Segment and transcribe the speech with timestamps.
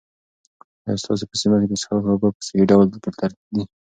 [0.85, 3.63] آیا ستاسو په سیمه کې د څښاک اوبه په صحي ډول فلټر دي؟